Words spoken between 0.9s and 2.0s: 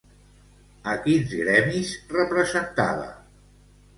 A quins gremis